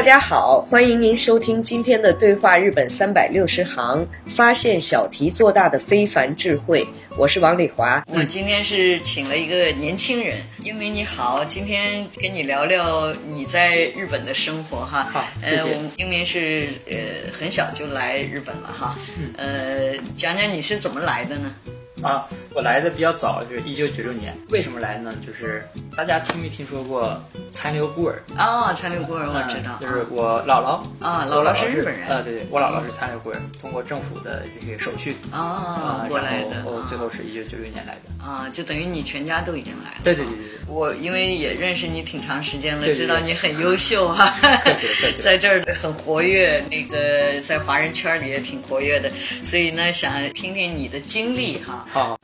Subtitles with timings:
[0.00, 6.86] 大家好，欢迎您收听今天的对话日本三百六十行，发现小题做大的非凡智慧。
[7.18, 15.06] 我是王丽华，我今天是请了一个年轻人，英明你好，今天跟你聊聊你在日本的生活哈。
[15.12, 15.56] 好，谢谢。
[15.58, 18.96] 呃，我们英明是呃很小就来日本了哈，
[19.36, 21.54] 呃，讲讲你是怎么来的呢？
[22.02, 24.36] 啊，我来的比较早，就是一九九六年。
[24.48, 25.12] 为什么来呢？
[25.26, 25.62] 就是
[25.96, 27.20] 大家听没听说过
[27.50, 28.22] 残留孤儿？
[28.38, 32.08] 哦，残留孤儿我知道，就是我姥姥啊，姥姥是日本人。
[32.08, 36.62] 呃，对对，我姥姥是残留孤儿，通过政府的这些手续啊过来的。
[36.64, 38.24] 哦，最后是一九九六年来的。
[38.24, 39.96] 啊，就等于你全家都已经来了。
[40.02, 40.60] 对对对对对。
[40.68, 44.34] 我因为也认识你挺长时间了，知道你很优秀 哈，
[45.20, 49.10] 在这儿很活跃，那个在华人圈里也挺活跃的，
[49.44, 51.86] 所以呢，想听听你的经历哈。
[51.92, 52.16] 好。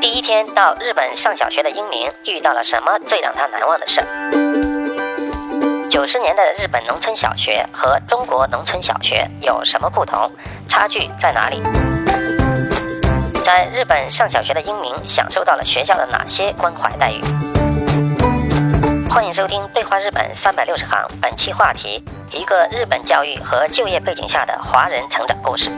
[0.00, 4.02] 第一天到日本上小学的英明遇到了什么最让他难忘的事？
[5.88, 10.30] 九十年代的日本农村小学和中国农村小学有什么不同？
[10.68, 11.62] 差距在哪里？
[13.44, 17.22] 在日本上小学的英明享受到了学校的哪些关怀待遇？
[19.14, 25.70] 欢迎收听《对话日本三百六十行》，本期话题：一个日本教育和就业背景下的华人成长故事。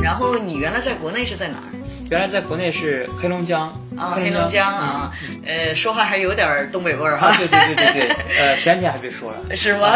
[0.00, 1.64] 然后你原来在国内是在哪儿？
[2.08, 5.12] 原来在国内是黑龙江啊，黑龙江啊，
[5.46, 7.32] 呃，说话还有点东北味儿哈。
[7.36, 9.92] 对对对对对，呃， 前天还别说了，是吗？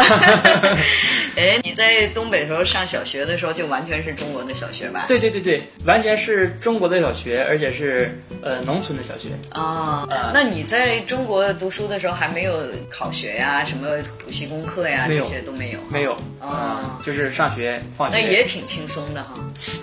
[1.35, 5.05] 哎，你在东北时候上小学的时候，就完全是中国的小学吧？
[5.07, 10.07] 对对对对，完全是中国的小学，而且是呃农村的小学啊。
[10.33, 13.87] 那你在中国读书的时候，还没有考学呀，什么
[14.23, 15.79] 补习功课呀，这些都没有？
[15.89, 18.17] 没有啊，就是上学放学。
[18.17, 19.33] 那也挺轻松的哈，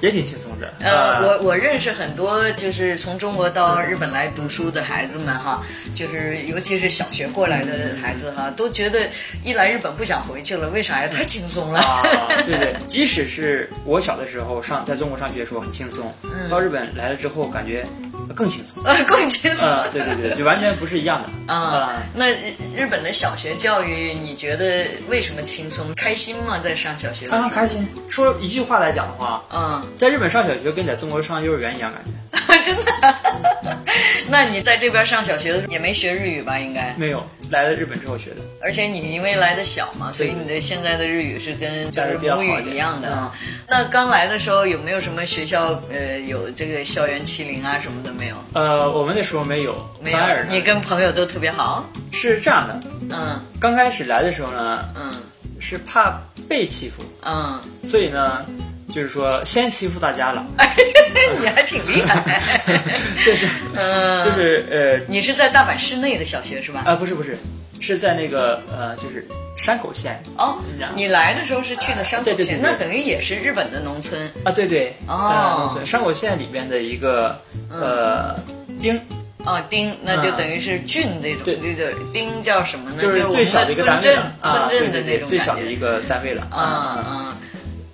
[0.00, 0.72] 也挺轻松的。
[0.80, 5.62] 呃，我我认识很多就是从中国到日本来读书的孩子们哈，
[5.94, 9.08] 就是尤其是小学过来的孩子哈，都觉得
[9.42, 11.08] 一来日本不想回去了，为啥呀？
[11.08, 11.80] 太轻松了。
[11.80, 12.02] 啊，
[12.46, 16.12] 对对，即使是我小的时候上在中国上学的时候很轻松，
[16.48, 17.84] 到日本来了之后感觉
[18.36, 19.68] 更轻松， 更轻松。
[19.92, 21.28] 对对对，就完全不是一样的。
[21.52, 22.30] 啊，那
[22.76, 25.92] 日本的小学教育你觉得为什么轻松？
[25.94, 26.60] 开心吗？
[26.62, 27.28] 在上小学？
[27.28, 27.86] 啊，开心。
[28.08, 32.10] 说一句话来讲的话，嗯，在日本上小学跟在中国上幼儿园一样感觉。
[32.64, 32.92] 真的？
[34.28, 36.58] 那你在这边上小学也没学日语吧？
[36.58, 38.36] 应该没有，来了日本之后学的。
[38.62, 43.34] 而且你因为来的小嘛，所以你的现在的日语是跟就是母语一样的啊。
[43.68, 48.36] 那刚来的时候有没有什么学校呃有这个校园欺凌啊什么的没有？
[48.54, 50.18] 呃，我们那时候没有，没有。
[50.48, 51.84] 你跟朋友都特别好？
[52.12, 52.80] 是这样的，
[53.10, 55.12] 嗯，刚开始来的时候呢，嗯，
[55.60, 58.44] 是怕被欺负，嗯，所以呢。
[58.92, 60.44] 就是说，先欺负大家了，
[61.40, 62.40] 你还挺厉害，
[63.24, 66.82] 就是，嗯，就是呃，你是在大阪市内的小学是吧？
[66.84, 67.36] 啊，不是不是，
[67.80, 69.26] 是在那个呃，就是
[69.56, 70.22] 山口县。
[70.36, 70.58] 哦，
[70.94, 74.52] 你来的时候是去的山口县，那等于也是日本的农村啊？
[74.52, 78.34] 对对，哦，农村山口县里边的一个呃
[78.80, 79.00] 町。
[79.44, 83.02] 哦，町，那就等于是郡那种，这个町叫什么呢？
[83.02, 86.46] 就是最小的一个单位，村镇的那种最小的一个单位了。
[86.50, 87.38] 啊啊。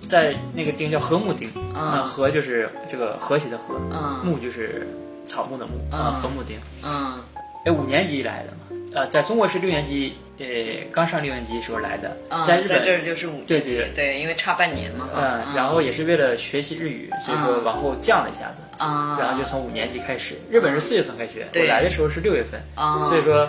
[0.09, 3.75] 在那个町叫和睦町，啊，和就是这个和谐的和，
[4.23, 4.87] 木就是
[5.27, 7.21] 草木的木，啊，和睦町，嗯，
[7.63, 10.45] 哎，五年级来的嘛，呃，在中国是六年级，呃，
[10.91, 12.17] 刚上六年级时候来的，
[12.47, 13.91] 在日本这儿就是五年级，对对。
[13.95, 23.47] 对，因为差半年嘛，嗯，然后也是为了学习日语，所以说往后降了一下子，啊，然后就从五年级开始，日本是四月份开学，我来的时候是六月份，啊，所以说。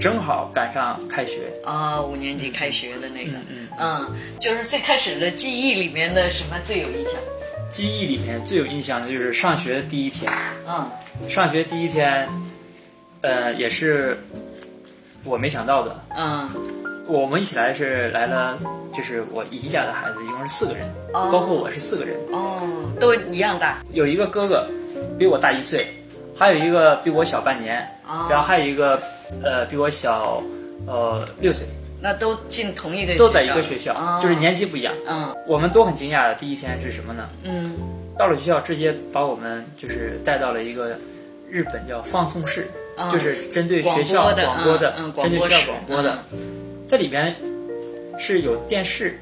[0.00, 1.40] 正好赶上开学。
[1.62, 3.32] 啊，五年级开学的那个，
[3.78, 4.06] 嗯，
[4.40, 7.20] 就是最开始的记忆里面的什么最有印象？
[7.70, 10.32] 记忆里面最有印象的就是上学的第一天，
[10.66, 10.90] 嗯，
[11.28, 12.26] 上学第一天，
[13.20, 14.18] 呃，也是
[15.22, 16.50] 我没想到的，嗯，
[17.06, 18.58] 我们一起来是来了，
[18.96, 22.16] 就是我姨家的孩子，一共是四个人，包括我是四个人。
[22.32, 23.78] 哦，都一样大。
[23.92, 24.66] 有一个哥哥
[25.18, 25.86] 比我大一岁，
[26.40, 27.86] 还有一个比我小半年，
[28.30, 28.98] 然后还有一个
[29.44, 30.42] 呃比我小
[30.86, 31.66] 呃六岁。
[32.00, 34.94] 那都进同一个，都在一个学校，就是年级不一样。
[35.06, 37.28] 嗯，我们都很惊讶的第一天是什么呢？
[37.44, 37.76] 嗯，
[38.18, 40.96] 到了学校直接把我们就是带到了一个
[41.50, 42.66] 日本叫放送室，
[43.12, 46.24] 就是针对学校广播的，针对学校广播的，
[46.86, 47.36] 在里边
[48.18, 49.20] 是有电视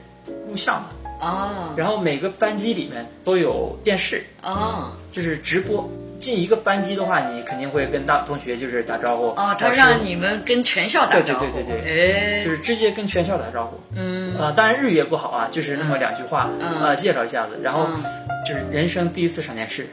[0.49, 1.27] 录像的。
[1.27, 5.91] 啊，然后每个班级里面都有电视啊，就是直播。
[6.19, 9.29] 进一个班级的话，你肯定会跟大同学就是打招呼。
[9.29, 11.47] 哦，他让你们跟全校打招呼。
[11.47, 13.81] 对对对对对，哎，就是直接跟全校打招呼。
[13.97, 14.37] 嗯。
[14.37, 17.89] 啊，当然日语也不好啊，就是那么两句话，啊，介绍一下子，然后
[18.47, 19.87] 就是人生第一次上电视。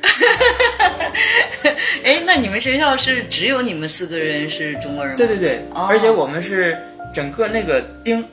[2.03, 5.17] 哎，那你们学校是只有你们四个人是中国人吗？
[5.17, 6.77] 对对对，而且我们是
[7.13, 8.23] 整个那个丁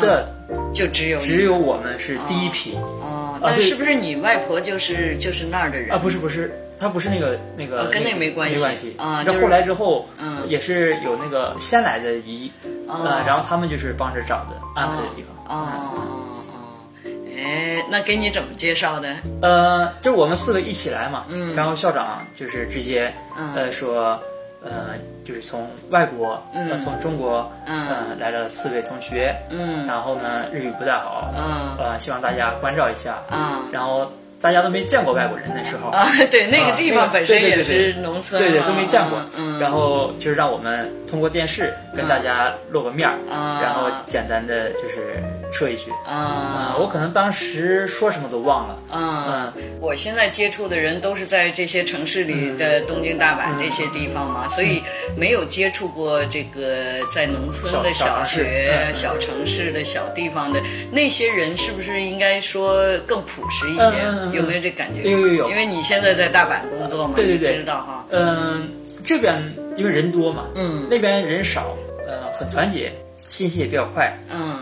[0.00, 0.28] 的，
[0.72, 2.74] 就只有只有我们是第一批。
[2.76, 5.98] 哦，那是不是你外婆就是就是那儿的人啊？
[5.98, 6.50] 不是不是。
[6.82, 8.96] 他不是那个那个跟那没关系，没关系。
[8.98, 9.22] 啊。
[9.24, 12.50] 这后来之后，嗯，也是有那个先来的姨，
[12.88, 15.56] 啊，然后他们就是帮着找的安排的地方。
[15.56, 16.02] 哦哦
[16.48, 19.14] 哦，哎，那给你怎么介绍的？
[19.40, 24.18] 呃，就我们四个一起来嘛，嗯，然后校长就是直接呃说，
[24.64, 24.94] 呃，
[25.24, 34.10] 就是从外国，呃，从中国，嗯，来了四位同学，嗯，然后呢日语不太好，嗯，呃，希望大家关照一下，嗯，然后。
[34.42, 35.90] 大家都没见过外国人那时候。
[35.90, 39.22] 啊，对，那个地方本身也是农村，对对都没见过。
[39.60, 43.16] 然后就是让我们通过电视跟大家露个面儿，
[43.62, 45.22] 然后简单的就是
[45.52, 45.90] 说一句。
[46.04, 48.76] 啊，我可能当时说什么都忘了。
[48.92, 54.82] 嗯，我现在接触的人都是在这些城市里的东京、大阪这些地方嘛，所以
[55.16, 60.60] 没有接触过这个在农村的小学、小城市的小地方的
[60.90, 64.31] 那些人，是不是应该说更朴实一些？
[64.32, 65.02] 有没有这感觉？
[65.08, 68.04] 有有有，因为你现在在大阪工作嘛，对对对，知道哈。
[68.10, 68.68] 嗯，
[69.04, 69.40] 这边
[69.76, 71.76] 因为人多嘛，嗯，那边人少，
[72.06, 72.92] 呃，很团结，
[73.28, 74.58] 信息也比较快，嗯，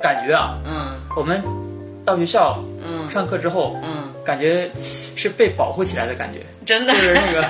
[0.00, 1.42] 感觉啊，嗯，我们
[2.04, 7.44] 到学校，嗯，上课之后，嗯，感觉是被保护起来的感觉，真的，就是那个，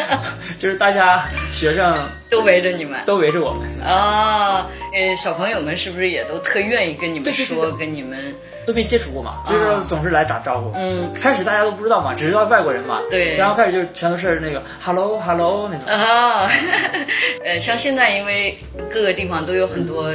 [0.58, 3.68] 就是大家学生都围着你们，都围着我们。
[3.80, 8.34] 啊，呃，小朋友们是不是也都特愿意跟你们说，跟你们？
[8.70, 10.70] 都没接触过嘛，就是总是来打招呼。
[10.76, 13.00] 嗯，开始大家都不知道嘛，只知道外国人嘛。
[13.10, 13.36] 对。
[13.36, 15.86] 然后开始就全都是那个 hello hello 那种。
[15.92, 16.48] 啊，
[17.44, 18.56] 呃，像现在因为
[18.88, 20.12] 各个地方都有很多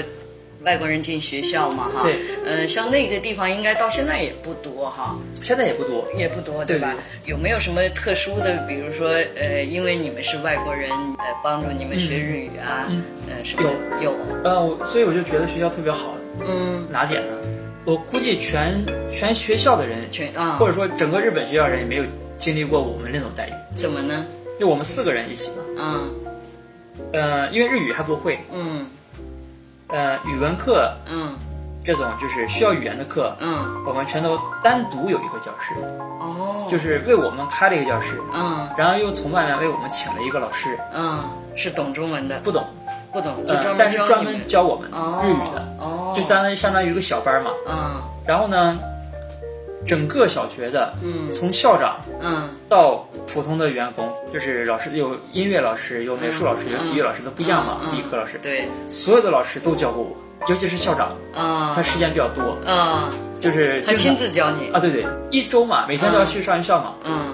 [0.64, 2.04] 外国人进学校嘛，哈。
[2.04, 2.16] 对。
[2.46, 5.16] 嗯，像那个地方应该到现在也不多哈。
[5.44, 6.94] 现在也不多，也不多，对吧？
[7.26, 12.88] 有没有什么特殊的，比如说，呃，因为你们是外国人，呃，帮助你们学日语啊？
[12.90, 13.04] 嗯。
[13.28, 13.70] 呃，什么？
[14.02, 14.18] 有有。
[14.44, 16.16] 呃，所以我就觉得学校特别好。
[16.48, 16.88] 嗯。
[16.90, 17.34] 哪点呢？
[17.86, 22.04] 我估计全全学校的人，全啊，或者说整个日本学校人也没有
[22.36, 23.78] 经历过我们那种待遇。
[23.78, 24.26] 怎么呢？
[24.60, 25.58] 就我们四个人一起嘛。
[25.78, 26.10] 嗯。
[27.14, 28.40] 呃，因为日语还不会。
[28.52, 28.88] 嗯。
[29.90, 30.92] 呃，语文课。
[31.08, 31.36] 嗯。
[31.84, 33.36] 这种就是需要语言的课。
[33.40, 33.84] 嗯。
[33.86, 35.74] 我们全都单独有一个教室。
[36.20, 36.68] 哦。
[36.72, 38.20] 就是为我们开了一个教室。
[38.34, 38.68] 嗯。
[38.76, 40.76] 然后又从外面为我们请了一个老师。
[40.92, 41.24] 嗯。
[41.56, 42.40] 是懂中文的。
[42.40, 42.66] 不懂。
[43.16, 44.90] 不懂，就专门但是专门教我们
[45.24, 48.78] 日语的，哦，就相当于相当于一个小班嘛，嗯，然后呢，
[49.86, 60.10] 整个小学的，嗯，从校长，嗯，到普通的员工，就是老师有音乐老师，有美术老师，有体育老师都不一样嘛，理科老师，对，所有的老师都教过我，
[60.50, 67.34] 尤其是校长，啊，他时间比较多，啊，就是他亲自教你，啊，对对，一周嘛，每天都要去上一校嘛，嗯，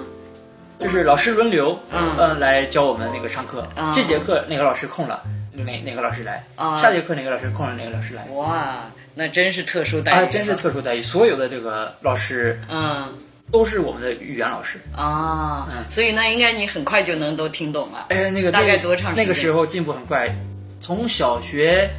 [0.78, 2.00] 就是老师轮流，嗯。
[2.20, 5.20] 嗯，来教我们那个上课，这节课哪个老师空了。
[5.54, 6.44] 哪哪个老师来？
[6.56, 7.76] 啊，下节课哪个老师空了？
[7.76, 8.24] 哪个老师来？
[8.34, 10.30] 哇，那真是特殊待遇！
[10.30, 11.02] 真是特殊待遇！
[11.02, 13.14] 所有的这个老师，嗯，
[13.52, 15.68] 都是我们的语言老师啊。
[15.72, 18.06] 嗯，所以那应该你很快就能都听懂了。
[18.10, 19.26] 哎，那个大概多长时间？
[19.26, 20.34] 那个时候进步很快，
[20.80, 21.90] 从小学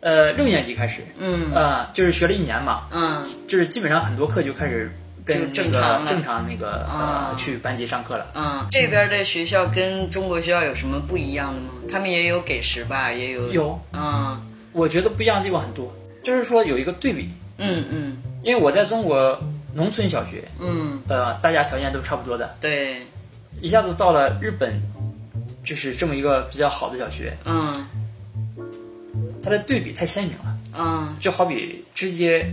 [0.00, 4.90] 呃六年级开始，嗯啊，就是学了一年嘛，嗯，就是基本上很多课就开始。
[5.24, 8.26] 跟正常正常那个呃去班级上课了。
[8.34, 11.68] 嗯，这边的学校跟中国学校有什么不一样的吗？
[11.90, 13.50] 他们也有给食吧，也有。
[13.50, 13.80] 有。
[13.92, 14.38] 嗯，
[14.72, 15.90] 我觉得不一样的地方很多，
[16.22, 17.30] 就是说有一个对比。
[17.56, 18.16] 嗯嗯。
[18.42, 19.40] 因为我在中国
[19.72, 22.54] 农村小学，嗯，呃，大家条件都差不多的。
[22.60, 22.98] 对。
[23.62, 24.82] 一下子到了日本，
[25.64, 27.34] 就是这么一个比较好的小学。
[27.46, 27.72] 嗯。
[29.42, 30.58] 它的对比太鲜明了。
[30.76, 31.16] 嗯。
[31.18, 32.46] 就好比直接。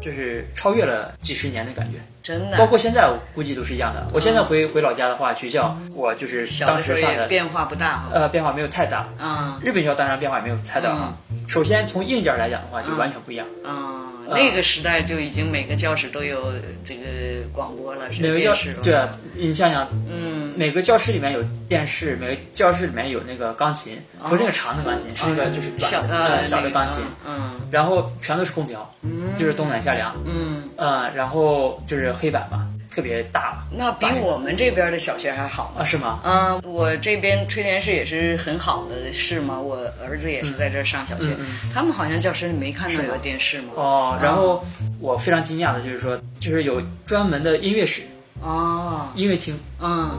[0.00, 2.56] 就是超越了几十年的感觉，真的。
[2.56, 4.06] 包括现在，我估计都是一样的。
[4.12, 9.06] 我现在回回老家的话，学校我就是当时上的变化不大，呃，变化没有太大。
[9.18, 11.14] 嗯，日本学校当然变化也没有太大哈。
[11.48, 13.46] 首先从硬件来讲的话，就完全不一样。
[13.64, 14.19] 嗯。
[14.30, 16.52] 那个时代就已经每个教室都有
[16.84, 17.02] 这个
[17.52, 18.82] 广播了，是电视了。
[18.82, 27.02] 对啊，你想想，嗯，每个教室里面有电视，每个教室里面有那个钢琴，不是那个长的钢琴，是那个就是小的小的钢琴。
[27.26, 28.88] 嗯，然后全都是空调，
[29.38, 30.14] 就是冬暖夏凉。
[30.24, 32.69] 嗯，呃，然后就是黑板嘛。
[32.90, 35.84] 特别大，那比我们这边的小学还好啊？
[35.84, 36.20] 是吗？
[36.24, 39.60] 嗯，我这边吹电视也是很好的，是吗？
[39.60, 41.28] 我儿子也是在这上小学，
[41.72, 43.68] 他们好像教室里没看到有电视吗？
[43.76, 44.64] 哦，然后
[44.98, 48.02] 我非常惊讶的就是说，就是有专门的音乐室。
[48.42, 50.18] 哦，音乐厅，嗯，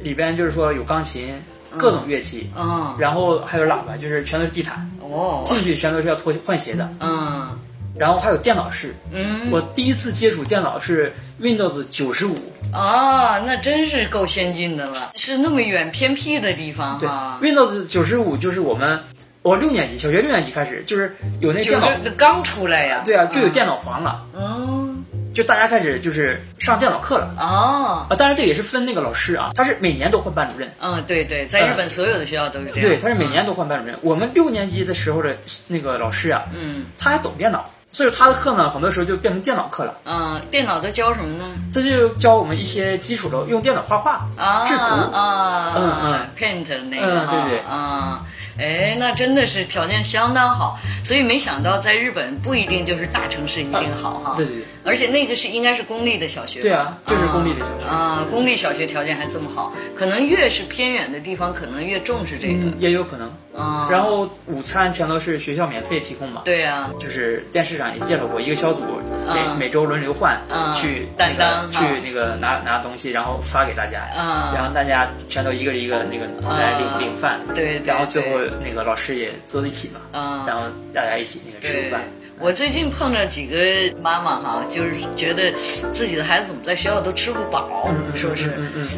[0.00, 1.34] 里边就是说有钢琴，
[1.76, 4.88] 各种乐器，嗯，然后还有喇叭，就是全都是地毯。
[5.00, 7.58] 哦，进去全都是要脱换鞋的，嗯。
[7.96, 12.34] 然后还有电脑室，嗯，我第一次接触电脑是 Windows 九十五，
[12.72, 17.38] 啊，那真是够先进的了，是那么远偏僻的地方哈。
[17.40, 18.98] Windows 九十五就是我们，
[19.42, 35.36] 我六年级，小学六年级开始就是有那电脑刚出来呀，对啊，就有电脑房了，嗯，就大家开始就是上电脑课了，哦，啊，当然这也是分那个老师啊，他是每年都换班主任，嗯，对对，在日本所有的学校都是这样，对，他是每年都换班主任，我们六年级的时候的
[35.68, 37.70] 那个老师啊，嗯，他还懂电脑。
[37.94, 39.94] 所以他的课呢，很多时候就变成电脑课了。
[40.04, 41.44] 嗯，电脑都教什么呢？
[41.72, 44.26] 这就教我们一些基础的，用电脑画画、
[44.66, 44.82] 制图
[45.16, 48.26] 啊，嗯嗯，paint 那个啊，对对啊。
[48.58, 54.34] 哎，那真的是条件相当好，所以没想到在日本不一定就是大城市一定好哈。
[54.36, 54.64] 对对对。
[54.84, 56.62] 而且那个是应该是公立的小学。
[56.62, 57.86] 对啊，就是公立的小学。
[57.88, 62.76] 啊，公立小学条件还这么好，可能越是偏远的地方，可能越重视这个。
[62.78, 63.32] 也有可能。
[63.56, 63.88] 啊。
[63.90, 66.42] 然后午餐全都是学校免费提供嘛。
[66.44, 66.90] 对呀。
[66.98, 68.82] 就是电视上也介绍过，一个小组
[69.26, 70.40] 每每周轮流换
[70.74, 74.00] 去那个去那个拿拿东西，然后发给大家。
[74.16, 74.52] 啊。
[74.54, 77.40] 然后大家全都一个一个那个来领领饭。
[77.54, 77.80] 对。
[77.84, 78.38] 然后最后。
[78.64, 82.02] 那个老师也坐在一起嘛，嗯，然后大家一起那个吃饭。
[82.38, 83.56] 我最近碰着几个
[84.02, 85.52] 妈妈哈，就是觉得
[85.92, 88.52] 自己的孩子怎么在学校都吃不饱，是不是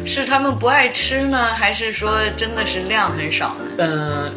[0.05, 3.63] 是他们不爱吃呢，还是说真的是量很少呢？
[3.77, 4.31] 嗯，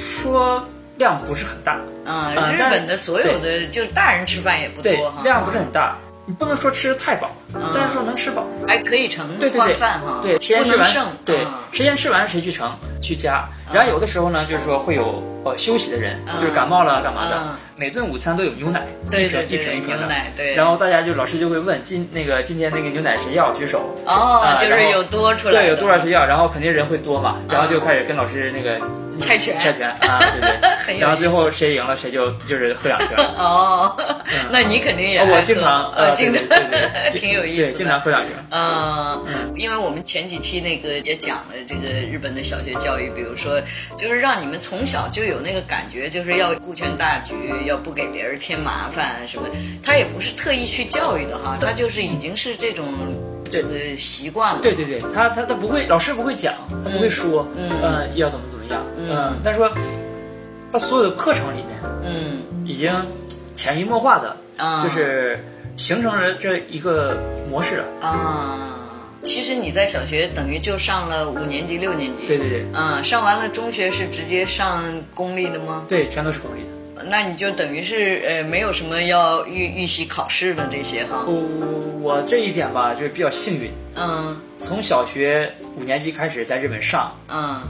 [0.00, 0.66] 说
[0.96, 1.78] 量不是很大。
[2.06, 5.96] 嗯，日本的所有的就是大人吃饭也不多哈，量不是很大。
[6.26, 7.30] 你不能说吃太饱，
[7.74, 10.20] 但是说能吃饱，还可以盛对对对饭哈。
[10.22, 12.70] 对，时间吃完，对，谁先吃完谁去盛
[13.02, 13.48] 去加。
[13.72, 17.48] 然后有的时候呢，就是说会有呃休息的人，就是感冒了干嘛的。
[17.80, 20.06] 每顿午餐都有牛奶，一瓶一瓶一瓶的。
[20.36, 20.54] 对。
[20.54, 23.96] 然后大家就老师就会问今那个今天那个牛奶谁要举手。
[24.04, 25.62] 哦，就是有多出来。
[25.62, 28.78] 对，有多少谁要，然后肯定人会多嘛，然后就开始跟老师那个
[29.18, 29.58] 猜拳。
[29.58, 30.98] 猜拳啊，对对。
[31.00, 33.16] 然后最后谁赢了谁就就是喝两瓶。
[33.38, 33.96] 哦，
[34.50, 35.20] 那你肯定也。
[35.20, 36.42] 我经常呃经常，
[37.14, 37.62] 挺有意思。
[37.62, 38.32] 对，经常喝两瓶。
[38.50, 39.24] 嗯，
[39.56, 43.58] 因为我们前几期那个也讲了这个日本的小学教育，比如说
[43.96, 47.34] 就是让你们从小就有那个感觉，就是要顾全大局。
[47.70, 49.48] 要不给别人添麻烦什么，
[49.82, 52.84] 他也不是特意去教育的哈，他就是已经是这种
[53.48, 54.60] 这个习惯了。
[54.60, 56.52] 对对对，他他他不会，老师不会讲，
[56.84, 59.70] 他不会说，嗯，要怎么怎么样，嗯，但是说
[60.72, 62.92] 他所有的课程里面，嗯，已经
[63.54, 64.36] 潜移默化的，
[64.82, 65.38] 就是
[65.76, 67.16] 形成了这一个
[67.48, 68.66] 模式啊。
[69.22, 74.82] 其实你在小学等于就上了五年级、六年级，对对对，嗯，上完了中学是直接上
[75.14, 75.84] 公立的吗？
[75.86, 76.79] 对，全都是公立的。
[77.08, 81.24] 那你就等于是呃，没有什么要预预习考试的这些哈。
[81.26, 83.70] 我我这一点吧，就是比较幸运。
[83.94, 84.36] 嗯。
[84.58, 87.62] 从小学五年级开始在日本上，嗯，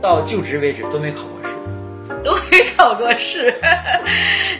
[0.00, 1.55] 到就职为止都没考过试。
[2.22, 3.54] 都没考过试，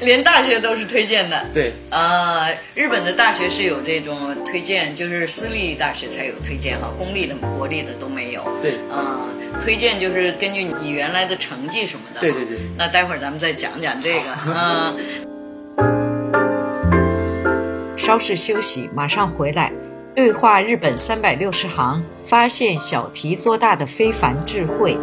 [0.01, 1.45] 连大学都是推荐的。
[1.53, 1.73] 对。
[1.91, 8.43] 啊，日本的大学是有这种推荐，就是私立大学才有推荐哈，公立的、国立的都没有。
[8.63, 8.73] 对。
[8.91, 9.21] 啊。
[9.63, 12.21] 推荐就是根据你原来的成绩什么的。
[12.21, 12.59] 对对对。
[12.77, 14.95] 那待会儿咱们再讲讲这个啊。
[17.97, 19.73] 稍事休息，马上回来。
[20.15, 24.97] 对话日本三百六十行，发现小题做大的非凡智慧。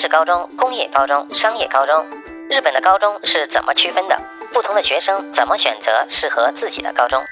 [0.00, 2.06] 知识高中、工业高中、商业高中，
[2.48, 4.18] 日本的高中是怎么区分的？
[4.50, 7.22] 不同的学生怎么选择适合自己的高中？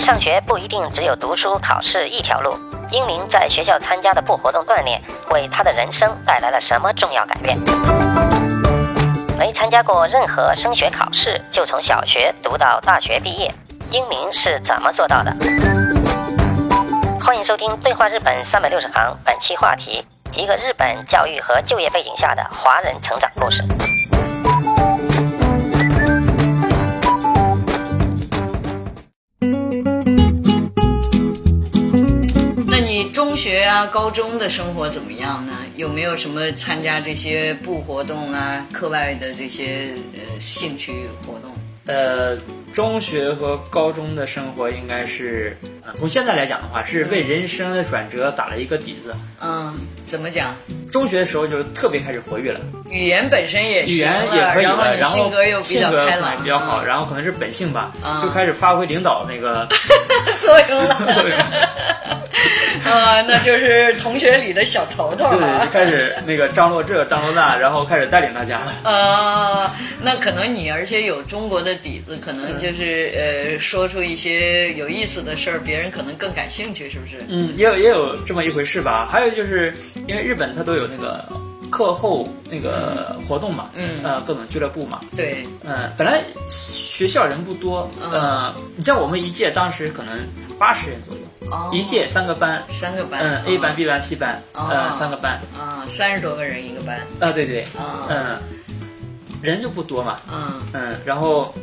[0.00, 2.58] 上学不一定只有读书考试一条路。
[2.90, 7.56] 英明在学校参加的部活动锻炼，为他的人生带来了什么重要改变？
[9.38, 13.54] 没参加过任何升学考试，就从小学读到大学毕业，
[13.92, 15.32] 英明是怎么做到的？
[17.20, 23.62] 欢迎收听《对话日本三百六十行》，本期话题：一个日本教育和就业背景下的华人成长故事。
[32.66, 35.52] 那你中学啊，高中的生活怎么样呢？
[35.76, 41.50] 有没有什么参加这些部活动啊、课外的这些呃兴趣活动？
[41.90, 42.36] 呃，
[42.72, 45.56] 中学和高中的生活应该是，
[45.94, 49.12] 从现在来讲的话，是为人生的转折打了一个底子。
[49.40, 50.54] 嗯，怎么讲？
[50.92, 57.92] 中学的时候就特别开始活跃了，语言本身也语言也可以了，然后性格又比较开朗，比较好，然后可能是本性吧，
[58.22, 59.66] 就开始发挥领导那个
[60.40, 60.94] 作用了。
[61.14, 61.38] 作用。
[62.84, 65.66] 啊， 那就是同学里的小头头了。
[65.66, 68.90] 对，开始那个张罗这张罗那，然后开始带领大家了。
[68.90, 77.16] 啊，那可能你而且有中国的底子，可能就是呃，说出一些有意思的事儿，别人可能更感兴趣，是不是？
[77.28, 79.08] 嗯，也有也有这么一回事吧。
[79.10, 79.74] 还有就是
[80.06, 81.24] 因为日本它都有那个
[81.70, 85.00] 课后那个活动嘛，嗯，呃，各种俱乐部嘛。
[85.16, 90.18] 对，嗯，本来学校人不多，嗯，你像我们一届当时可能
[90.58, 91.19] 八十人左右。
[91.72, 97.64] 一届三个班，三个班，嗯，A 班、B 班、C 班，嗯，三个班，啊，三十多个人一个班，啊，对对，
[98.08, 98.38] 嗯，
[99.42, 100.60] 人就不多嘛，嗯。
[100.72, 101.54] 嗯，然后，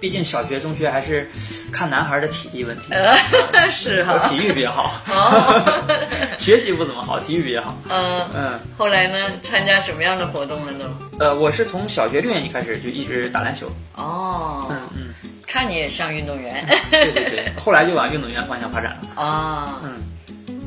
[0.00, 1.28] 毕竟小学、中学还是
[1.72, 2.94] 看男孩的体力问题，
[3.70, 4.92] 是哈，体育比较好，
[6.38, 10.84] 学习不怎么好，体育比较好，嗯嗯，后来呢，参加什么样的活动了都？
[11.24, 15.09] 呃，我是从小学六年级开始就一直打篮球，哦，嗯嗯。
[15.50, 19.80] 看你也像运动员，对对对，后来就往运动员方向发展了啊。
[19.82, 20.00] 嗯，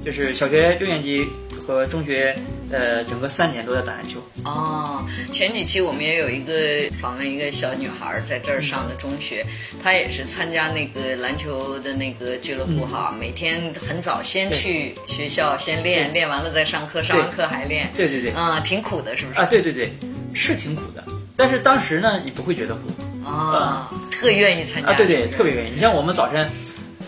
[0.03, 1.25] 就是小学六年级
[1.65, 2.35] 和中学，
[2.69, 4.21] 呃，整个三年都在打篮球。
[4.43, 6.53] 哦，前几期我们也有一个
[6.99, 9.45] 访问一个小女孩在这儿上的中学，
[9.81, 17.89] 她也是参加那个篮球的那个俱乐部哈，每天很早先去学校先练，练完了再上课，上完课还练。
[17.95, 19.39] 对对对，嗯，挺苦的，是不是？
[19.39, 19.93] 啊，对对对，
[20.33, 21.01] 是挺苦的，
[21.37, 22.81] 但是当时呢，你不会觉得苦。
[23.25, 24.93] 啊，特愿意参加啊！
[24.95, 25.71] 对对，特别愿意。
[25.71, 26.49] 你像我们早晨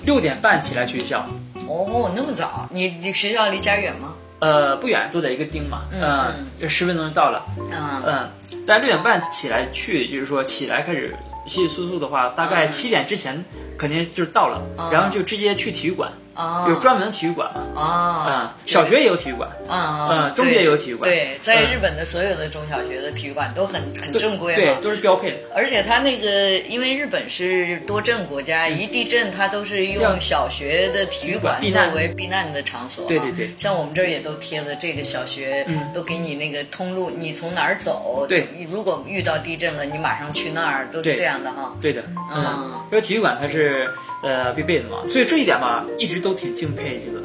[0.05, 1.25] 六点半起来去学校，
[1.67, 2.67] 哦，那么早？
[2.71, 4.15] 你你学校离家远吗？
[4.39, 7.45] 呃，不远，都在一个町嘛，嗯，就十分钟就到了。
[7.57, 8.29] 嗯嗯，
[8.67, 11.15] 但六点半起来去，就是说起来开始
[11.47, 13.43] 洗洗漱漱的话，大概七点之前
[13.77, 16.11] 肯定就到了，然后就直接去体育馆。
[16.67, 17.81] 有专门体育馆嘛？
[17.81, 21.09] 啊，嗯，小学也有体育馆，嗯嗯，中学也有体育馆。
[21.09, 25.37] 对，在日本的所有的中小学的体育馆都很很正规，对，都是标配的。
[25.55, 33.05] 而且它那个，因为日本是多震国家，一地震它都是用小学的体育馆作为避难的场所。
[33.07, 38.25] 对对对，像我们这儿也都贴了这个小学，都给你那个通路，你从哪儿走？
[38.27, 41.73] 对，你如果遇到地震了，你马上去那儿，都是这样的哈。
[41.81, 43.89] 对的，嗯，因为体育馆它是
[44.23, 46.99] 呃必备的嘛，所以这一点吧，一直都挺敬佩。
[47.05, 47.21] 这个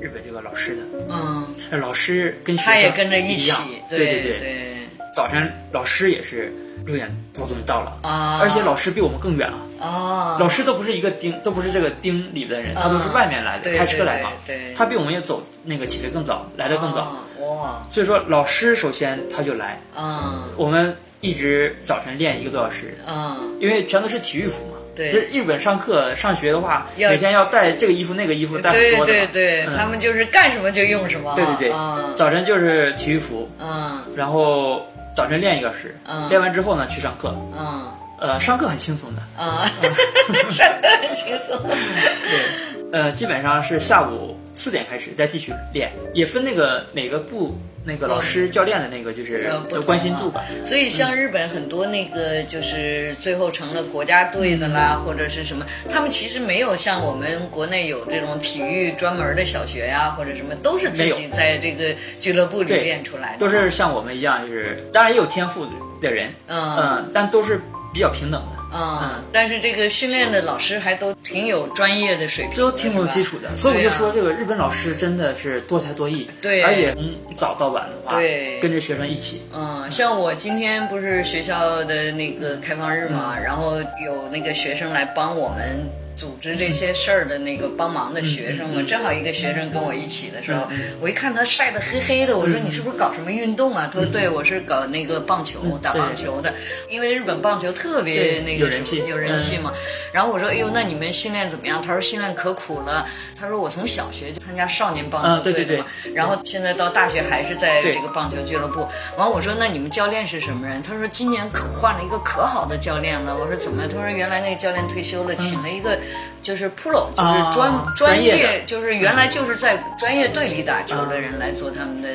[0.00, 1.46] 日本这个老师的，嗯，
[1.80, 3.52] 老师跟学生他也跟着一起，
[3.88, 4.72] 对对对。
[5.14, 6.52] 早晨老师也是
[6.84, 9.58] 六点多钟到了啊，而且老师比我们更远啊。
[9.78, 14.32] 啊，老师都不是一个丁，都不是这个丁里边的人，他都是外面来的，开车来嘛。
[14.44, 17.16] 对，他比我们也走那个起得更早，来得更早。
[17.38, 24.78] 哇，所以说老师首先他就来，嗯，我们一直早晨练一个多小时，嗯，因为全都是体育服嘛。
[24.94, 29.12] 对，就日本上课上学的话，每天要带这个衣服那个衣服带很多的。
[29.12, 29.64] 对对。
[29.64, 31.34] 对，他们就是干什么就用什么。
[31.34, 37.86] 对对对，早晨就是体育服，嗯，然后早晨练一个小时，嗯，练完之后呢去上课，嗯，
[38.20, 39.70] 呃，上课很轻松的，啊，
[40.50, 41.58] 上课很轻松。
[41.64, 47.58] 对，呃，基本上是下午四点开始再继续练，也分那个每个部。
[47.84, 49.52] 那个老师教练的那个就是
[49.84, 65.66] 关心度吧，所以像日本很多那个就是最后成了国家队的啦，或者是什么，他们其实没有像我们国内有这种体育专门的小学呀，或者什么，都是自己在这个俱乐部里练出来的，都是像我们一样，就是当然也有天赋
[66.00, 67.60] 的人，嗯嗯，但都是
[67.92, 68.61] 比较平等的。
[68.74, 77.04] 嗯，但是这个训练的老师还都挺有专业的水平，都挺有基础的，所以我就说这个日本老师真的是多才多艺，对，而且从
[77.36, 79.42] 早到晚的话，对，跟着学生一起。
[79.54, 86.01] 嗯，像我今天不是学校的那个开放日嘛，然后有那个学生来帮我们。
[86.22, 90.68] 组织这些事儿的那个帮忙的学生嘛，正好一个学生跟我一起的时候，
[91.00, 93.90] 我一看他晒得黑黑的，我说你是不是搞什么运动啊？
[93.92, 96.54] 他说对，我是搞那个棒球，打棒球的，
[96.88, 99.72] 因为日本棒球特别那个有人气，有人气嘛。
[100.12, 101.82] 然后我说哎呦，那你们训练怎么样？
[101.82, 103.04] 他说训练可苦了。
[103.36, 108.86] 他说我从小学就参加少年棒球队的嘛，然后现在到大学还是在这个棒球俱乐部。
[109.18, 110.80] 完我说那你们教练是什么人？
[110.80, 113.36] 他说今年可换了一个可好的教练了。
[113.36, 113.88] 我说怎么？
[113.88, 115.98] 他说原来那个教练退休了，请了一个。
[116.42, 122.08] 就是 pro，就是专专业，就是原来就是在专业队里打球的人来做他们的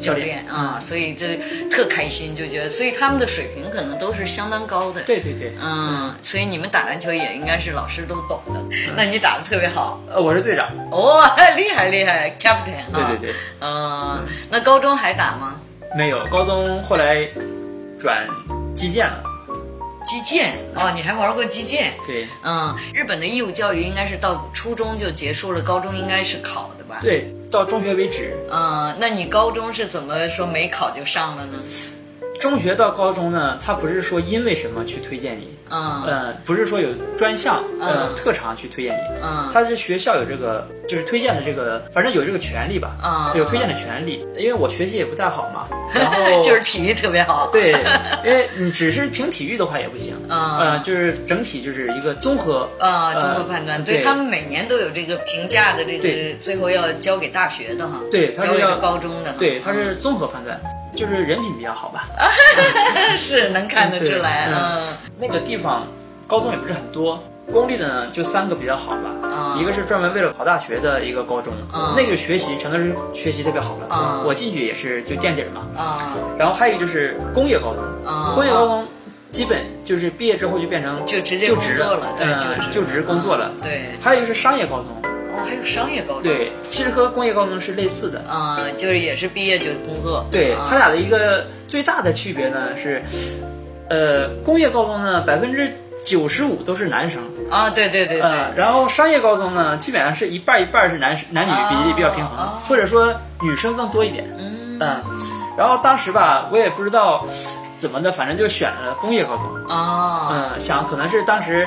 [0.00, 1.36] 教练啊，所以这
[1.70, 5.02] 特开心，就觉得，所以他们的水平可能都是相当高的。
[5.02, 8.60] 对对对，嗯，所以你们打篮球也应该是老师都懂的。
[8.96, 10.00] 那你打的特别好。
[10.10, 10.66] 呃，我是队长。
[10.90, 11.22] 哦，
[11.54, 12.90] 厉害厉害，captain。
[12.92, 13.34] 对对对。
[13.60, 15.56] 嗯，那高中还打吗？
[15.94, 17.28] 没有，高中后来
[17.98, 18.26] 转
[18.74, 19.22] 击剑了。
[20.04, 21.92] 击剑哦，你还玩过击剑？
[22.06, 27.00] 对，嗯，日本的义务教育应该是到初中就结束了，高中应该是考的吧？
[27.02, 28.36] 对，到中学为止。
[28.52, 31.58] 嗯，那你高中是怎么说没考就上了呢？
[32.44, 44.22] 中学到高中呢，他不是说因为什么去推荐你，嗯，呃不是说有专项呃特长去推荐你，嗯，他是学校有这个就是推荐的这个，反正有这个权利吧，啊，有推荐的权利。
[44.36, 45.66] 因为我学习也不太好嘛，
[45.98, 47.72] 然后就是体育特别好， 对，
[48.22, 60.60] 因为你只是凭体育的话也不行，嗯，就是整体就是一个综合啊综合判断，对他们每年都有这个评价的这个，最后要交给大学的哈，对，他是要高中的，对，他是综合判断。
[60.94, 62.06] 就是人品比较好吧，
[63.18, 64.48] 是能看得出来。
[64.52, 64.82] 嗯，
[65.18, 65.86] 那个地方
[66.26, 69.56] 高中也不是很多，公立的呢就三个比较好吧。
[69.60, 71.52] 一个是专门为了考大学的一个高中，
[71.96, 73.86] 那个学习全都是学习特别好的。
[74.26, 75.62] 我进去也是就垫底嘛。
[75.76, 76.16] 啊。
[76.38, 77.84] 然后还有一个就是工业高中，
[78.34, 78.86] 工业高中
[79.32, 83.50] 基本就是毕业之后就变成就直接就职了，对，就职工作了。
[83.62, 83.90] 对。
[84.00, 84.86] 还有一个是商业高中。
[85.42, 90.24] 还有商业高中，对，其实和工业高中是类似的，啊，就是也是毕业就工作。
[90.30, 93.02] 对他俩的一个最大的区别呢是，
[93.88, 95.72] 呃，工业高中呢百分之
[96.04, 104.78] 九十五都是男生啊，对对对，呃，然后商业高中呢基本上是一半一半是男男女比例比较平衡，或者说女生更多一点，嗯，
[105.56, 107.24] 然后当时吧我也不知道
[107.78, 111.66] 怎么的，反正就选了工业高中啊，嗯，想可能是当时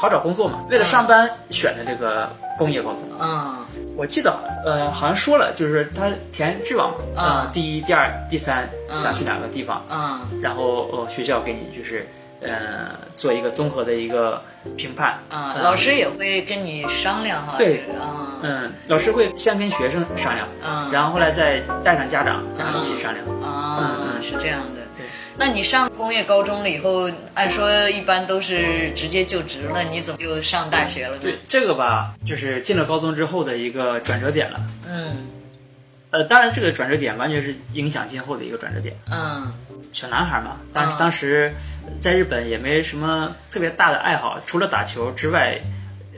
[0.00, 2.28] 好找工作嘛，为了上班选的这个。
[2.58, 3.54] 工业高中嗯，
[3.96, 12.04] 我记得呃，好像说了，就是他填志望啊，第一、第二、第三想去哪个地方嗯，然后呃，学校给你就是
[12.42, 14.42] 呃，做一个综合的一个
[14.76, 15.16] 评判。
[15.28, 17.84] 啊，老师也会跟你商量哈，对。
[17.96, 23.24] 啊，嗯，老师会先跟学生商量，嗯，然后后来再带上家长，然后一起商量。
[23.40, 24.82] 啊，是这样的。
[25.38, 31.20] 那你上工业高中了以后，按说一般都是直接就职了，你怎么又上大学了呢？
[31.22, 34.60] 对这个吧，就是进了高中之后的一个转折点了。
[34.88, 35.28] 嗯，
[36.10, 38.96] 呃，当然这个转折点完全是影响今后的一个转折点。
[39.08, 39.52] 嗯，
[39.92, 41.54] 小男孩嘛，当当时
[42.00, 45.56] 在日本也没什么特别大的爱好，除了打球之外，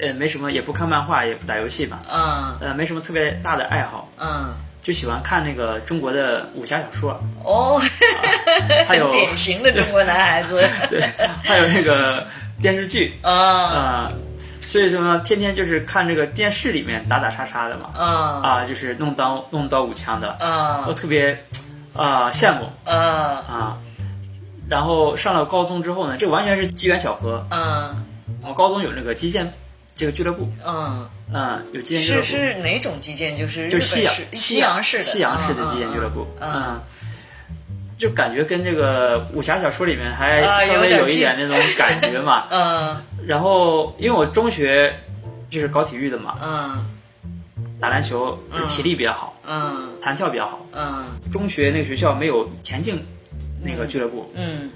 [0.00, 2.00] 呃，没什么，也不看漫画，也不打游戏嘛。
[2.10, 4.10] 嗯，呃，没什么特别大的爱好。
[4.18, 4.54] 嗯。
[4.82, 7.22] 就喜欢看那个中国的武侠小说。
[7.44, 7.80] 哦，
[8.86, 11.02] 还有 典型的中国男孩子，对，
[11.42, 12.26] 还有那个
[12.60, 13.12] 电视剧。
[13.22, 13.32] 啊。
[13.32, 14.12] 啊，
[14.66, 18.06] 所以说呢，天天就是看这个电视里面打打杀杀的嘛，啊。
[18.42, 20.28] 啊，就是弄刀弄刀舞枪的。
[20.38, 21.44] 啊，我特别
[21.94, 22.68] 啊羡慕。
[22.90, 22.96] 啊。
[22.96, 23.78] 啊，
[24.68, 28.06] 然后上了高中之后呢，这完全是机缘巧合，嗯，
[28.46, 29.52] 我高中有那个击剑
[30.00, 31.06] 这个俱乐部，嗯。
[31.32, 33.36] 嗯，有击剑俱乐部是是哪种击剑？
[33.36, 36.26] 就是就是西洋西洋式的西洋式的击剑俱乐部。
[36.40, 36.80] 嗯，
[37.98, 42.46] 就感觉跟这个武侠小说里面还稍微有一点那种感觉嘛。
[42.50, 42.96] 嗯。
[43.28, 44.92] 然后，因为我中学
[45.50, 46.38] 就是搞体育的嘛。
[46.42, 46.84] 嗯。
[47.78, 48.36] 打篮球
[48.68, 49.38] 体力比较好。
[49.46, 49.90] 嗯。
[50.00, 50.66] 弹跳比较好。
[50.72, 51.04] 嗯。
[51.30, 52.98] 中学那个学校没有田径
[53.62, 54.32] 那个俱乐部。
[54.34, 54.70] 嗯。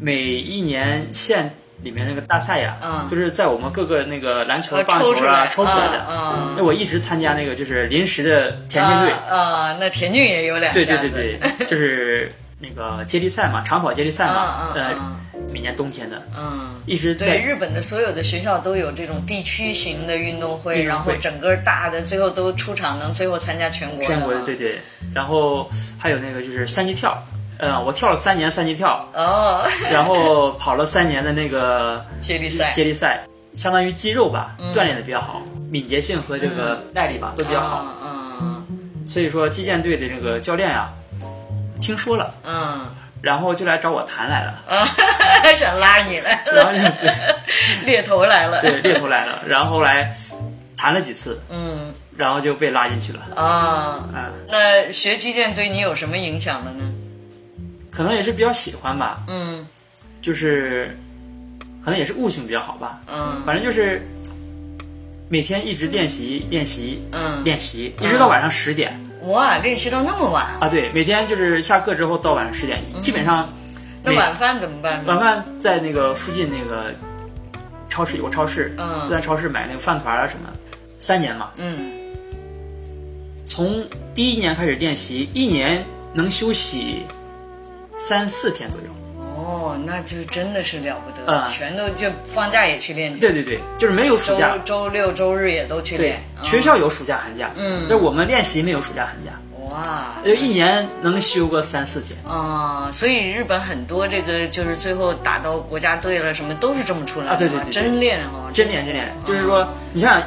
[0.00, 1.54] 每一年县。
[1.84, 14.94] 里面那个大赛呀，嗯，就是在我们各个那个篮球、棒球啊抽出来的，嗯，那我一直参加那个就是临时的田径队，啊，那田径也有两对对对对， 就是那个接力赛嘛，长跑接力赛嘛，呃，
[15.52, 24.80] 每年冬天的，嗯，一直对日本的所有的学校都有这种地区型的运动会，然后整个大的最后都出场能最后参加全国，全国对对，
[25.12, 27.22] 然后还有那个就是三级跳。
[27.66, 33.24] 嗯，我跳了三年三级跳，哦，然后跑了三年的那个接力赛，接力赛
[33.56, 38.64] 相当于肌肉吧，锻炼的比较好，敏捷性和这个耐力吧都比较好，嗯，
[39.06, 40.88] 所以说击剑队的这个教练呀，
[41.80, 42.86] 听说了，嗯，
[43.22, 44.84] 然后就来找我谈来了， 啊，
[45.56, 46.72] 想拉你来了，
[47.84, 50.16] 猎头来了，对，猎头来了，然后来
[50.76, 56.84] 谈了几次，嗯，然后就被拉进去了，啊，嗯，那学击剑对你有什么影响了呢？
[57.94, 59.66] 可能也是比较喜欢吧，嗯，
[60.20, 60.96] 就是，
[61.84, 64.02] 可能也是悟性比较好吧，嗯，反正就是
[65.28, 68.98] 每天一直练习练习，嗯，练习一直到晚上十点。
[69.22, 70.68] 哇，练习到那么晚啊？
[70.68, 73.48] 对，每天就是下课之后到晚上十点，基本上。
[74.02, 75.04] 那晚饭怎么办呢？
[75.06, 76.92] 晚饭在那个附近那个。
[77.86, 80.50] 超市有个超市，嗯，在超市买那个饭团啊什么，
[80.98, 81.92] 三年嘛，嗯，
[83.46, 85.80] 从第一年开始练习，一年
[86.12, 87.02] 能休息
[87.96, 88.86] 三四天左右。
[89.36, 93.18] 哦，那就真的是了不得，全都就放假也去练。
[93.18, 96.22] 对对对，就是没有暑假，周六周日也都去练。
[96.42, 99.32] 学校有暑假寒假，嗯，但我们练习没有暑假寒假。
[99.70, 102.16] 哇，就一年能休个三四天。
[102.24, 107.32] 啊，所以日本很多这个就是最后打到国家队了，什么都是这么出来的。
[107.32, 109.12] 啊，对对对，真练啊，真练真练。
[109.26, 110.22] 就是说，你像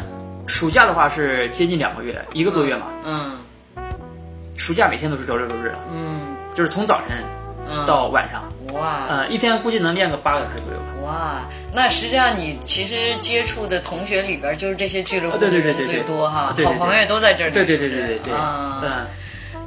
[0.48, 2.88] 暑假的话是接近两个月，一个多月嘛。
[3.06, 3.38] 嗯。
[4.56, 5.80] 暑假每天都是周六周日了。
[5.92, 6.36] 嗯。
[6.54, 7.24] 就是从早晨
[7.86, 8.44] 到晚上。
[8.74, 10.86] 哇，呃，一天估计能练个八个小时左右吧。
[11.04, 11.42] 哇，
[11.74, 17.52] 那实际上你其实接触的同学里边，就是这些俱乐部的人最多哈，好朋友都在这儿。
[17.52, 18.34] 对对对对对对。
[18.34, 19.08] 啊，嗯。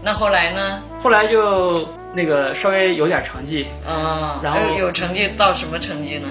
[0.03, 0.83] 那后来呢？
[1.03, 3.67] 后来就那个稍微有点成绩。
[3.89, 4.39] 嗯。
[4.43, 6.29] 然后有成绩到什么成绩呢？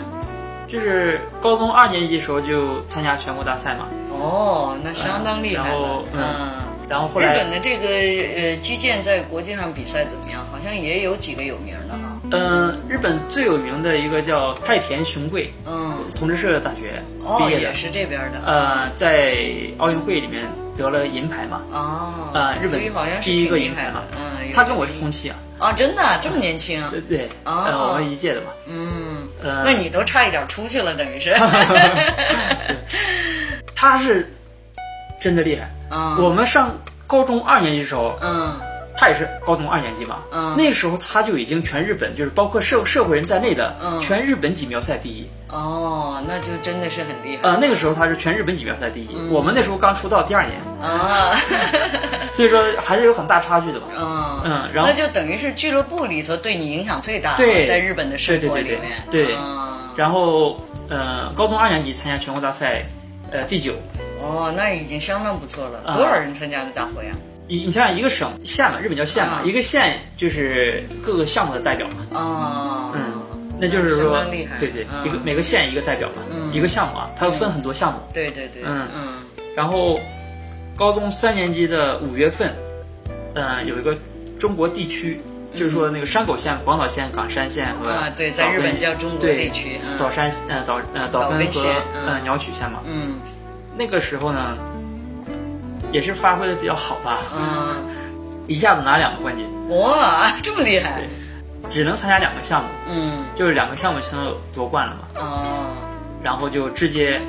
[0.67, 3.87] 就是高中二年级的时候就参加全国大赛嘛。
[4.11, 5.69] 哦，那相当厉害。
[5.69, 6.49] 然后嗯。
[6.89, 10.43] 然后后来，日本的这个呃击剑在国际上比赛怎么样？
[10.51, 12.19] 好像也有几个有名的哈。
[12.31, 17.01] 嗯，日本最有名的一个叫太田雄贵，嗯，同志社大学
[17.37, 18.41] 毕业的，也是这边的。
[18.45, 19.37] 呃，在
[19.77, 20.43] 奥运会里面
[20.75, 21.61] 得了银牌嘛。
[21.71, 22.31] 哦。
[22.33, 22.81] 呃，日本
[23.21, 24.03] 第一个银牌嘛。
[24.17, 24.51] 嗯。
[24.51, 25.35] 他跟我是同期啊。
[25.59, 26.83] 啊，真的这么年轻？
[26.89, 27.29] 对对。
[27.45, 27.91] 哦。
[27.93, 28.47] 我们一届的嘛。
[28.67, 29.27] 嗯。
[29.43, 31.35] 呃，那你都差一点出去了，等于是。
[33.75, 34.27] 他是
[35.19, 35.69] 真的厉害。
[35.89, 36.21] 嗯。
[36.23, 36.71] 我们上。
[37.09, 38.53] 高中二年级的时候，嗯，
[38.95, 45.27] 他也是高中二年级嘛，嗯，那时候他就已经全日本，就是包括社社会人在内的，嗯，全日本锦标赛第一。
[45.47, 47.49] 哦，那就真的是很厉害。
[47.49, 51.33] 呃，那个时候他是全日本锦标赛第一，我们那时候刚出道第二年，啊，
[52.35, 53.87] 所以说还是有很大差距的吧。
[53.97, 59.35] 嗯嗯，然后那就等于是俱乐部里头对你影响最大，对，在日本的生活里面，对。
[59.95, 62.85] 然后，呃，高中二年级参加全国大赛，
[63.31, 63.73] 呃，第九。
[64.21, 65.81] 哦，那已经相当不错了。
[65.95, 67.15] 多少人参加的大会啊？
[67.47, 72.05] 你你想想，一个省县嘛，日本叫县嘛，一个县就是各个项目的代表嘛。
[72.11, 73.01] 哦，嗯，
[73.59, 74.23] 那就是说，
[74.59, 76.21] 对对，一个每个县一个代表嘛，
[76.53, 77.97] 一个项目啊，它要分很多项目。
[78.13, 79.23] 对对对，嗯嗯。
[79.55, 79.99] 然后，
[80.75, 82.53] 高中三年级的五月份，
[83.33, 83.97] 嗯，有一个
[84.37, 85.19] 中国地区，
[85.51, 91.61] 就是说那个山口县、广岛县、冈山县和啊，对，在日本叫中国地区，岛山呃岛呃岛根和
[92.05, 92.81] 呃鸟取县嘛。
[92.85, 93.15] 嗯。
[93.79, 94.57] 那个时候呢，
[95.93, 97.77] 也是发挥的比较好吧，嗯，
[98.45, 101.03] 一下子拿两个冠军，哇，这么厉害！
[101.71, 105.77] 只能参加两个项目，嗯，就是两个项目全都夺冠了嘛，哦，
[106.21, 107.21] 然后就直接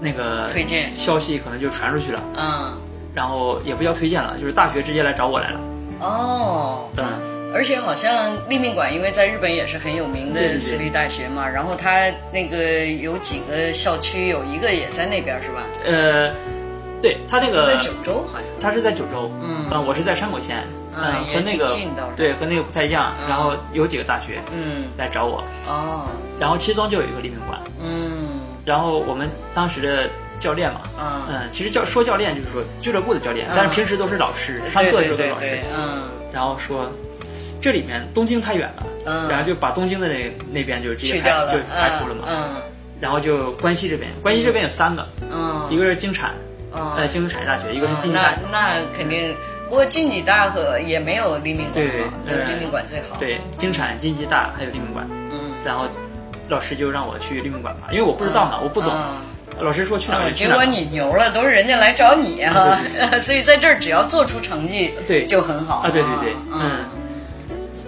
[0.00, 0.94] 那个推荐。
[0.94, 2.78] 消息可能就传出去了，嗯，
[3.12, 5.60] 然后也不叫推荐了，就是大学直接来找我来了，
[5.98, 7.31] 哦，嗯。
[7.54, 15.62] 而且好像立命馆，因为在日本也是很有名的私立大学嘛，然后它那个有几个校区，有一个也在那边是吧？
[15.84, 16.30] 呃，
[17.02, 18.46] 对，它那个在九州好像。
[18.60, 20.64] 它是在九州，嗯，我是在山口县，
[20.96, 21.68] 嗯，和那个
[22.16, 23.12] 对和那个不太一样。
[23.28, 26.06] 然后有几个大学，嗯，来找我，哦，
[26.38, 30.80] 然后其中就有一个立命馆，嗯，然后我们当时的教练嘛，
[31.28, 36.90] 嗯，其实教说教练就是说俱乐部的教练，但是平时都是老师，上课的时候都是老师，嗯，然后说。
[37.62, 42.56] 这里面东京太远了，嗯，然后就把东京的那那边就直接排就排除了嘛，嗯，
[43.00, 46.32] 然后就关西这边，关西这边有三个，嗯，一个是京产，
[46.72, 49.32] 呃，京都产业大学，一个是近大，那那肯定，
[49.68, 55.86] 不过近畿大和也没有立命馆好，对，立命馆最好，对，京产、近畿大还有立命馆，嗯，然后
[56.48, 58.92] 老师就让我去立命馆嘛，因为我不知道嘛，我不懂，
[59.60, 62.76] 老师说去哪就去哪，结果你牛了，都是人家来找你哈，
[63.22, 65.76] 所以在这儿只要做出成绩，对，就很好。
[65.76, 66.84] 啊，对对对，嗯。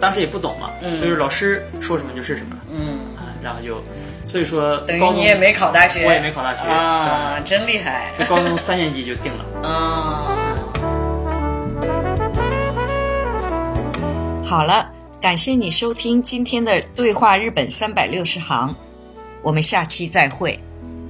[0.04, 3.82] 当时也不懂嘛，嗯就是老师说什么就是什么，嗯啊，然后就，
[4.26, 10.28] 所以说等于你也没考大学，我也没考大学啊，真厉害，这高中三年级就定了， 啊。
[14.44, 14.90] 好了，
[15.22, 18.68] 感谢你收听今天的《对话日本三百六十行》，
[19.40, 20.60] 我们下期再会。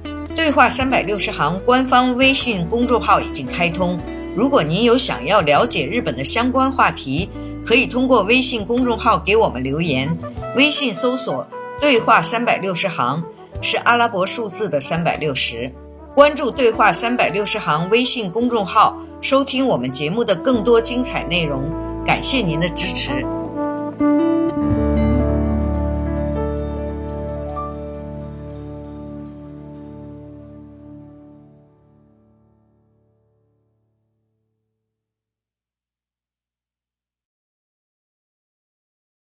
[0.37, 3.99] 《对话三百六十行》官方微信公众号已经开通，
[4.37, 7.29] 如果您有想要了解日本的相关话题。
[7.65, 10.15] 可以通过微信公众号给我们留言，
[10.55, 11.47] 微信搜索
[11.81, 13.23] “对话三百六十行”，
[13.61, 15.71] 是阿拉伯数字的三百六十。
[16.13, 21.63] 关注“对话三百六十行”微信公众号，收听我们节目的更多精彩内容。
[22.05, 23.25] 感谢您的支持。